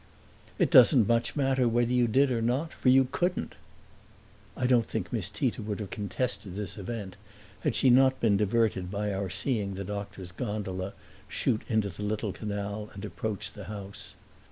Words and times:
"It 0.57 0.71
doesn't 0.71 1.07
much 1.07 1.35
matter 1.35 1.67
whether 1.69 1.93
you 1.93 2.07
did 2.07 2.31
or 2.31 2.41
not, 2.41 2.73
for 2.73 2.89
you 2.89 3.07
couldn't!" 3.11 3.53
I 4.57 4.65
don't 4.65 4.87
think 4.87 5.13
Miss 5.13 5.29
Tita 5.29 5.61
would 5.61 5.79
have 5.79 5.91
contested 5.91 6.55
this 6.55 6.75
event 6.75 7.17
had 7.59 7.75
she 7.75 7.91
not 7.91 8.19
been 8.19 8.35
diverted 8.35 8.89
by 8.89 9.13
our 9.13 9.29
seeing 9.29 9.75
the 9.75 9.83
doctor's 9.83 10.31
gondola 10.31 10.95
shoot 11.27 11.61
into 11.67 11.89
the 11.89 12.01
little 12.01 12.33
canal 12.33 12.89
and 12.95 13.05
approach 13.05 13.51
the 13.53 13.65
house. 13.65 14.15